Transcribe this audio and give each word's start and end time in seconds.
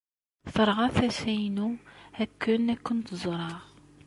Terɣa 0.53 0.87
tasa-inu 0.95 1.69
akken 2.21 2.71
ad 2.73 2.79
kent-ẓreɣ. 2.85 3.61